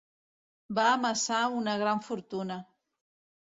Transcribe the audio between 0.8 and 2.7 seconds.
amassar una gran fortuna.